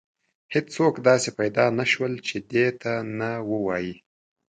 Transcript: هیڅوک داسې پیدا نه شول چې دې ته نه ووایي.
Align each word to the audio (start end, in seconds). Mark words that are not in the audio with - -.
هیڅوک 0.53 0.95
داسې 1.09 1.29
پیدا 1.39 1.65
نه 1.79 1.85
شول 1.91 2.13
چې 2.27 2.35
دې 2.51 2.67
ته 2.81 2.93
نه 3.19 3.31
ووایي. 3.49 3.95